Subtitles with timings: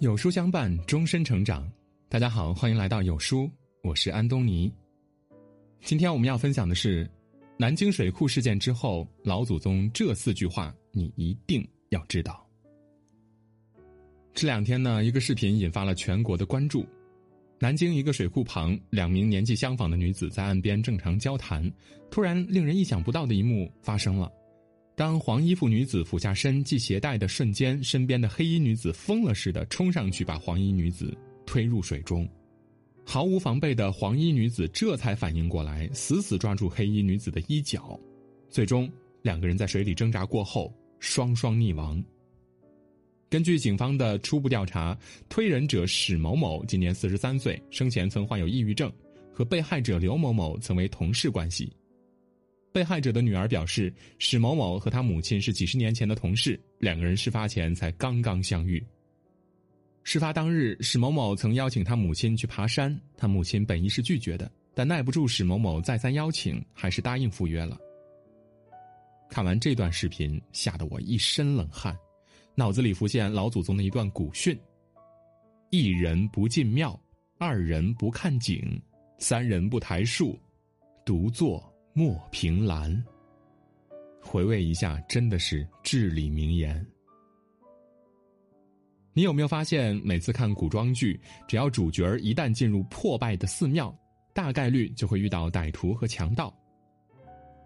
[0.00, 1.70] 有书相伴，终身成长。
[2.08, 3.50] 大家好，欢迎来到有书，
[3.82, 4.72] 我是安东尼。
[5.82, 7.06] 今天我们要分享的是
[7.58, 12.42] 南京水库事件之后，老祖宗这四句话你一定要知道。
[14.32, 16.86] 这两天呢，一个视频引发了全国的关注。
[17.58, 21.70] 南京一个水库旁，两名年纪相仿的女子在岸边正常交谈，
[22.10, 24.32] 突然令人意想不到的一幕发生了。
[25.00, 31.16] 当黄衣服女子俯下身系鞋带的瞬间，身边的黑衣女子疯了似的冲上去，把黄衣女子
[31.46, 32.28] 推入水中。
[33.02, 37.98] 毫无防备的黄衣女子这才反应过来，死死抓住黑衣女子的衣角。
[38.50, 38.92] 最终，
[39.22, 42.04] 两个人在水里挣扎过后，双双溺亡。
[43.30, 44.94] 根据警方的初步调查，
[45.30, 48.92] 推人者史某某今年四十三岁，生前曾患有抑郁症，
[49.32, 51.72] 和被害者刘某某曾为同事关系。
[52.72, 58.84] 被害者的女儿表示，史某某和他母亲是几十年前的同事，两个人事发前才刚刚相遇。
[60.02, 67.78] 事发当日，史某某曾邀请他母亲去爬山，他母亲本意是拒绝的，但耐不住史某某再三邀请，还是答应赴约了。
[69.28, 71.96] 看完这段视频，吓得我一身冷汗，
[72.54, 74.58] 脑子里浮现老祖宗的一段古训：
[75.70, 76.98] 一人不进庙，
[77.36, 78.80] 二人不看景，
[79.18, 80.38] 三人不抬树，
[81.04, 81.69] 独坐。
[81.92, 83.02] 莫凭栏。
[84.22, 86.86] 回味一下，真的是至理名言。
[89.12, 93.94] 你有没有发现，每次看古装剧，只要主角一旦进入破败的寺庙，
[94.32, 96.54] 大概率就会遇到歹徒和强盗。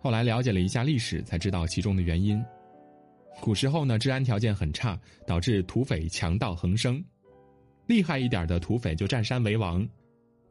[0.01, 2.43] 后来了解了一下历史，才知道其中的原因。
[3.41, 7.05] 古时候呢，治安条件很差，导致土匪强盗横生。
[7.87, 9.87] 厉害一点的土匪就占山为王。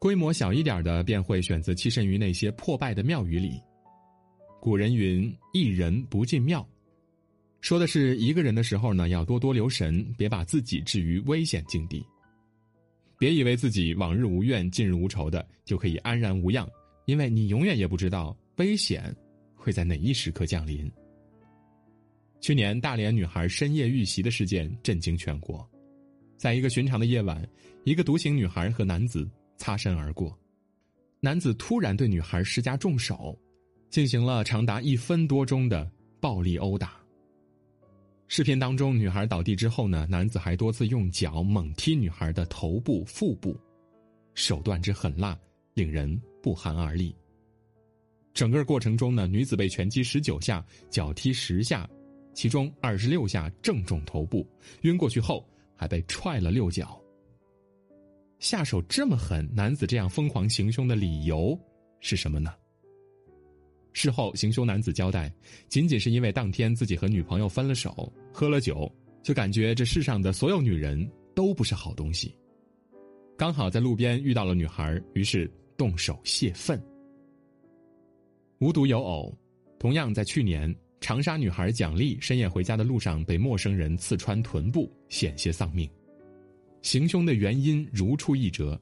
[0.04, 3.58] 规模小一点的便会选择栖身于那些破败的庙宇里。
[4.60, 6.68] 古人云：“一人不进庙”，
[7.62, 12.04] 说的是一个人的时候呢，要多多留神，别把自己置于危险境地。
[13.18, 16.68] 别以为自己往日无怨、近日无仇的就可以安然无恙，
[17.06, 19.10] 因为你永远也不知道危险
[19.54, 20.86] 会在哪一时刻降临。
[22.42, 25.66] 去年大连女孩深夜遇袭的事件震惊全国，
[26.36, 27.42] 在一个寻常的夜晚，
[27.84, 29.26] 一个独行女孩和男子。
[29.56, 30.38] 擦身而过，
[31.20, 33.38] 男子突然对女孩施加重手，
[33.88, 37.00] 进行了长达一分多钟的暴力殴打。
[38.26, 43.56] 视频当中，女孩倒地之后呢，男子还多次用脚猛踢女孩的头部、腹部，
[44.34, 45.38] 手段之狠辣，
[45.74, 47.14] 令人不寒而栗。
[48.32, 51.88] 整个过程中呢，女子被拳击十九下，脚踢十下，
[52.32, 54.44] 其中二十六下正中头部，
[54.82, 57.00] 晕过去后还被踹了六脚。
[58.44, 61.58] 下手这么狠，男子这样疯狂行凶的理由
[62.00, 62.52] 是什么呢？
[63.94, 65.32] 事后，行凶男子交代，
[65.70, 72.36] 仅仅是因为当天自己和女朋友分了手，喝了酒，就感觉这世上的所有女人都不是好东西。
[73.34, 76.78] 刚好在路边遇到了女孩，于是动手泄愤。
[78.58, 79.34] 无独有偶，
[79.78, 85.88] 同样在去年，长沙女孩蒋丽深夜回家的路上被陌生人刺穿臀部，险些丧命。
[86.84, 88.78] 行凶的原因如出一辙，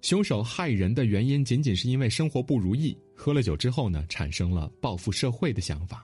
[0.00, 6.02] 凶手害人的原因仅仅是因为生活不如意，喝了酒之后呢，产生了报复社会的想法。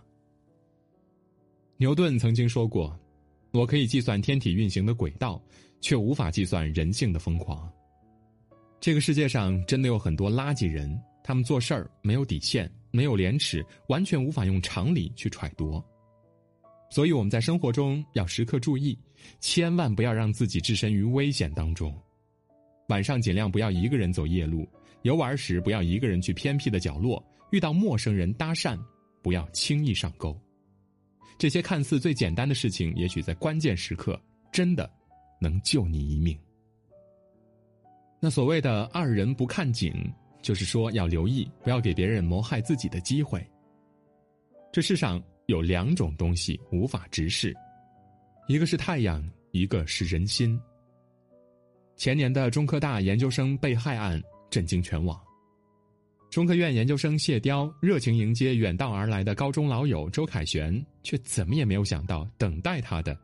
[1.79, 2.95] 牛顿曾经说过
[3.51, 5.43] ：“我可以计算天体运行的轨道，
[5.81, 7.67] 却无法计算人性的疯狂。”
[8.79, 15.83] 这个世界上真的有很多垃圾人，他们做事儿没有底线，没有廉耻，完全无法用常理去揣度。
[16.91, 18.99] 所以我们在生活中要时刻注意，
[19.41, 21.95] 千万不要让自己置身于危险当中。
[22.89, 24.67] 晚上尽量不要一个人走夜路，
[25.03, 28.79] 游玩时不要一个人去偏僻的角落，遇到陌生人搭讪，
[29.23, 30.35] 不要轻易上钩。
[31.37, 34.19] 这些看似最简单的事情，也许在关键时刻
[34.51, 34.91] 真的
[35.39, 36.37] 能救你一命。
[38.19, 39.95] 那所谓的“二人不看景”，
[40.41, 43.47] 就是说要留意，不要给别人谋害自己的机会。
[44.73, 45.23] 这世上。
[45.49, 47.57] 有两种东西无法直视，
[48.49, 50.61] 一个是太阳，一个是人心。
[51.97, 55.19] 前年的中科大研究生被害案震惊全网，
[56.29, 63.19] 中科院研究生谢雕热情迎接远道而来的高中老友周凯旋，却怎么也没有想到，等待他的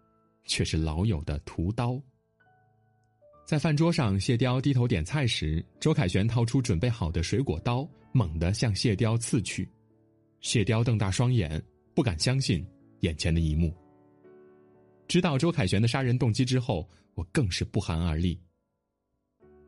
[0.47, 2.01] 却是老友的屠刀。
[3.45, 9.69] 在饭桌上，谢雕低头点菜时，周凯旋掏出准备好的水果刀，猛地向谢雕刺去，
[10.41, 11.63] 谢雕瞪大双眼。
[11.95, 12.67] 不敢相信
[13.01, 13.73] 眼前的一幕。
[15.07, 18.39] 知道周凯旋的杀人动机之后，我更是不寒而栗。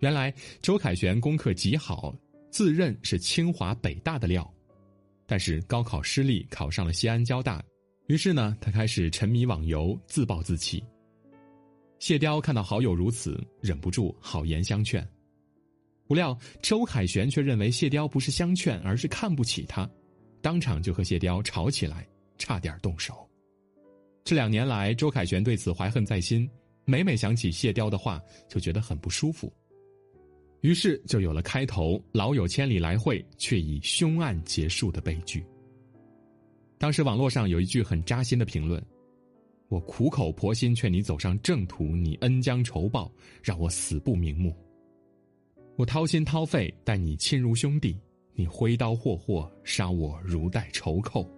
[0.01, 2.15] 原来周凯旋功课极好，
[2.51, 4.53] 自认是清华北大的料，
[5.27, 7.63] 但是高考失利，考上了西安交大。
[8.07, 10.83] 于是呢，他开始沉迷网游，自暴自弃。
[11.99, 15.07] 谢雕看到好友如此，忍不住好言相劝。
[16.07, 19.89] 不料周凯旋却认为谢雕不是相劝，而是看不起他，
[20.41, 22.07] 当场就和谢雕吵起来，
[22.39, 23.29] 差点动手。
[24.25, 26.51] 这两年来，周凯旋对此怀恨在心，
[26.85, 29.53] 每每想起谢雕的话，就觉得很不舒服。
[30.63, 35.45] 于是就有了开头“老友千里来会，却以凶案结束”的悲剧。
[36.77, 38.85] 当时网络上有一句很扎心的评论
[39.69, 43.13] ：“我苦口婆心劝你走上正途，你恩将仇报，
[43.43, 44.53] 让我死不瞑目。
[45.77, 47.97] 我掏心掏肺待你亲如兄弟，
[48.35, 51.31] 你挥刀霍霍杀我如待仇寇。”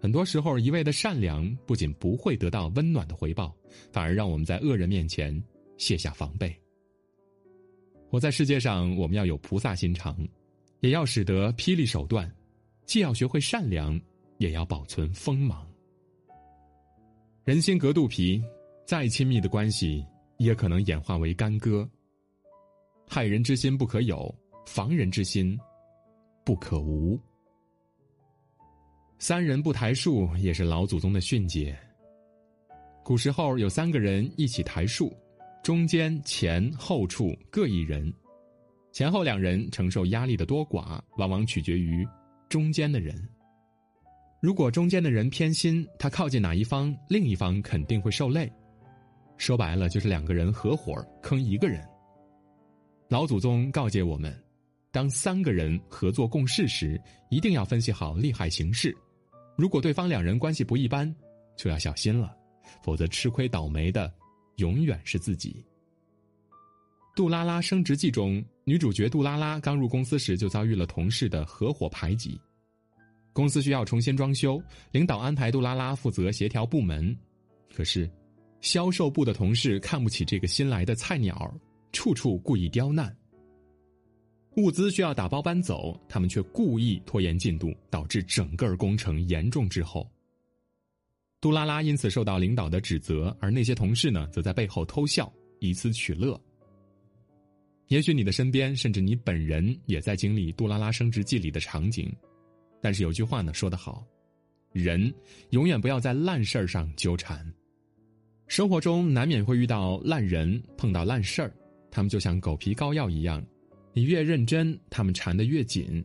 [0.00, 3.54] 很多时候，一味的善良不仅不会得到温暖的回报，
[3.92, 5.42] 反而让我们在恶人面前
[5.76, 6.54] 卸下防备。
[8.08, 10.16] 活在世界上，我们要有菩萨心肠，
[10.80, 12.32] 也要使得霹雳手段。
[12.86, 14.00] 既要学会善良，
[14.38, 15.68] 也要保存锋芒。
[17.44, 18.42] 人心隔肚皮，
[18.86, 20.06] 再亲密的关系
[20.38, 21.86] 也可能演化为干戈。
[23.06, 24.34] 害人之心不可有，
[24.64, 25.58] 防人之心
[26.44, 27.20] 不可无。
[29.18, 31.76] 三人不抬树，也是老祖宗的训诫。
[33.04, 35.12] 古时候有三个人一起抬树，
[35.62, 38.12] 中间、前后处各一人，
[38.92, 42.06] 前后两人承受压力的多寡，往往取决于。
[42.48, 43.14] 中间的人，
[44.40, 48.50] 如果中间的人偏心，他靠近哪一方，另一方肯定会受累。
[49.36, 51.86] 说白了，就是两个人合伙坑一个人。
[53.08, 54.34] 老祖宗告诫我们，
[54.90, 56.98] 当三个人合作共事时，
[57.30, 58.96] 一定要分析好利害形势。
[59.58, 61.12] 如果对方两人关系不一般，
[61.56, 62.32] 就要小心了，
[62.80, 64.08] 否则吃亏倒霉的
[64.58, 65.64] 永远是自己。
[67.16, 72.40] 《杜拉拉升职记》中，女主角杜拉拉刚入公司时就遭遇了同事的合伙排挤。
[73.32, 74.62] 公司需要重新装修，
[74.92, 77.12] 领导安排杜拉拉负责协调部门。
[77.74, 78.08] 可是，
[78.60, 81.52] 销售部的同事看不起这个新来的菜鸟，
[81.90, 83.12] 处处故意刁难。
[84.58, 90.10] 物资需要打包搬走，他们却故意拖延进度，导致整个工程严重滞后。
[91.40, 96.40] 杜拉拉因此受到领导的指责，而那些同事呢，则在背后偷笑，以此取乐。
[97.86, 102.12] 也许你的身边，甚至你本人也在经历《杜拉拉升职记》里的场景，
[102.82, 104.04] 但是有句话呢说得好：
[104.72, 105.14] 人
[105.50, 107.50] 永远不要在烂事儿上纠缠。
[108.46, 111.54] 生活中难免会遇到烂人，碰到烂事儿，
[111.90, 113.44] 他们就像狗皮膏药一样，
[113.98, 116.04] 你越认真，他们缠得越紧。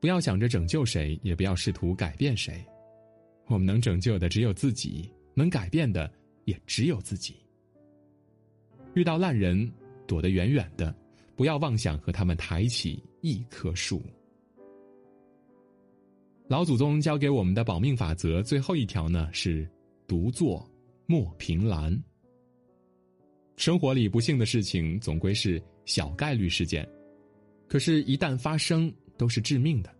[0.00, 2.62] 不要想着拯救谁，也不要试图改变谁。
[3.46, 6.12] 我们能拯救的只有自己，能改变的
[6.44, 7.36] 也只有自己。
[8.94, 9.72] 遇到烂人。
[10.06, 10.94] 躲得远远的，
[11.34, 14.02] 不要妄想和他们抬起一棵树。
[16.46, 19.66] 老祖宗教给我们的保命法则最后一条呢是：
[20.06, 20.62] 独坐
[21.06, 21.98] 莫凭栏。
[23.56, 26.88] 生活里不幸的事情总归是小概率事件，
[27.68, 29.94] 可是，一旦发生，都是致命的。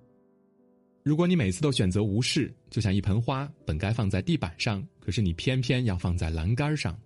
[1.02, 6.98] 如果你每次都选择无视，就像一盆花本该放在地板上，可是你偏偏要放在栏杆上。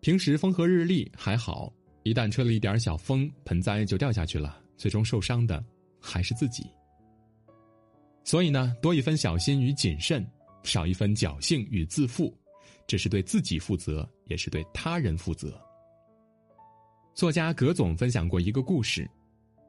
[0.00, 1.72] 平时风和日丽还好。
[2.02, 5.62] 一旦吹了一点小风，盆栽就掉下去了，最终受伤的
[6.00, 6.64] 还是自己。
[8.24, 10.26] 所以呢，多一分小心与谨慎，
[10.62, 12.34] 少一分侥幸与自负，
[12.86, 15.60] 这是对自己负责，也是对他人负责。
[17.14, 19.08] 作家葛总分享过一个故事，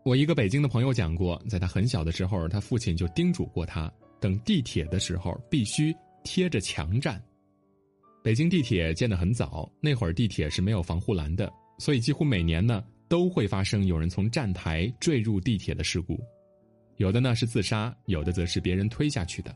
[0.06, 5.94] 我一个北京的朋友讲过，在他很小的时候，他父亲就叮嘱过他，等地铁的时候必须
[6.24, 7.22] 贴着墙站。
[8.24, 11.52] 北京地铁建得很早，那会儿地铁是没有防护栏的。
[11.80, 16.20] 所以，几乎每年呢都会发生有人从站台坠入地铁的事故，
[16.98, 19.54] 有的呢是自杀，有的则是别人推下去的。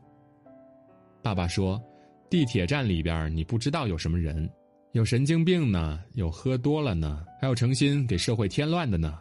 [1.21, 1.81] 爸爸说，
[2.29, 4.49] 地铁站里边你不知道有什么人，
[4.95, 9.19] 有神经病呢，有喝多了呢，还有诚心给社会添乱的呢，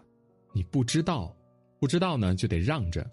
[0.52, 1.36] 你不知道，
[1.80, 3.04] 不知道呢就得让着，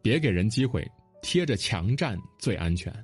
[0.00, 0.88] 别给人机会，
[1.22, 2.94] 贴着墙站最安全。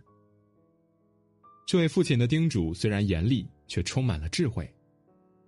[1.67, 4.73] 这位父亲的叮嘱虽然严厉，却充满了智慧。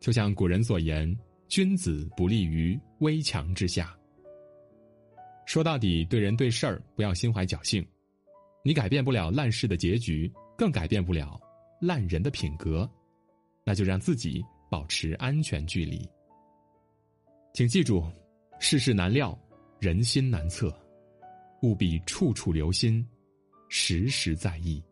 [0.01, 1.17] 就像古人所言
[1.47, 3.97] ：“君子不立于危墙之下。”
[5.47, 7.87] 说到底，对人对事儿不要心怀侥幸。
[8.65, 10.29] 你改变不了烂事的结局，
[10.59, 11.41] 更改变不了
[11.81, 12.91] 烂人的品格，
[13.65, 16.09] 那就让自己保持安全距离。
[17.55, 18.05] 请记住，
[18.59, 19.39] 世事难料，
[19.79, 20.75] 人心难测，
[21.63, 23.07] 务必处处留心，
[23.69, 24.83] 时时在意。